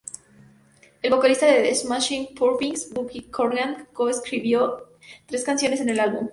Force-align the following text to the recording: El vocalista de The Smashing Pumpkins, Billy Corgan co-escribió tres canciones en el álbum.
El 1.03 1.11
vocalista 1.11 1.45
de 1.45 1.61
The 1.61 1.75
Smashing 1.75 2.33
Pumpkins, 2.33 2.89
Billy 2.91 3.29
Corgan 3.29 3.87
co-escribió 3.93 4.89
tres 5.27 5.43
canciones 5.43 5.79
en 5.79 5.89
el 5.89 5.99
álbum. 5.99 6.27